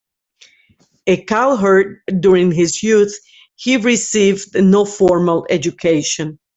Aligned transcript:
A 1.05 1.23
cowherd 1.25 2.01
during 2.21 2.51
his 2.51 2.81
youth, 2.81 3.15
he 3.53 3.77
received 3.77 4.55
no 4.59 4.83
formal 4.83 5.45
education. 5.47 6.39